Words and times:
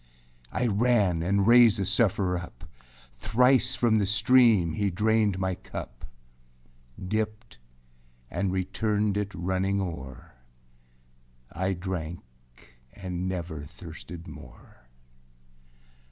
I 0.51 0.65
ran 0.65 1.21
and 1.21 1.45
raised 1.45 1.77
the 1.77 1.83
suffârer 1.85 2.39
up; 2.41 2.63
Thrice 3.17 3.75
from 3.75 3.99
the 3.99 4.07
stream 4.07 4.73
he 4.73 4.89
drained 4.89 5.37
my 5.37 5.53
cup, 5.53 6.05
Dipped 7.07 7.59
and 8.31 8.51
returned 8.51 9.15
it 9.15 9.31
running 9.35 9.77
oâer; 9.77 10.31
I 11.51 11.73
drank 11.73 12.23
and 12.95 13.29
never 13.29 13.63
thirsted 13.65 14.27
more. 14.27 14.87